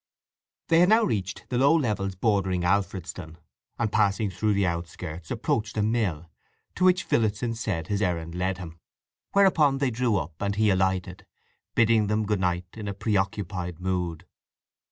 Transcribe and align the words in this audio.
They 0.69 0.79
had 0.79 0.89
now 0.89 1.03
reached 1.03 1.45
the 1.49 1.59
low 1.59 1.75
levels 1.75 2.15
bordering 2.15 2.63
Alfredston, 2.63 3.37
and 3.77 3.91
passing 3.91 4.31
through 4.31 4.55
the 4.55 4.65
outskirts 4.65 5.29
approached 5.29 5.77
a 5.77 5.83
mill, 5.83 6.27
to 6.73 6.83
which 6.85 7.03
Phillotson 7.03 7.53
said 7.53 7.85
his 7.85 8.01
errand 8.01 8.33
led 8.33 8.57
him; 8.57 8.79
whereupon 9.33 9.77
they 9.77 9.91
drew 9.91 10.15
up, 10.17 10.33
and 10.41 10.55
he 10.55 10.71
alighted, 10.71 11.27
bidding 11.75 12.07
them 12.07 12.25
good 12.25 12.39
night 12.39 12.65
in 12.73 12.87
a 12.87 12.95
preoccupied 12.95 13.79
mood. 13.79 14.25